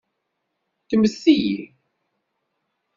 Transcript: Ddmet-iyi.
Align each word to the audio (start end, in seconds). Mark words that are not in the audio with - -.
Ddmet-iyi. 0.81 1.59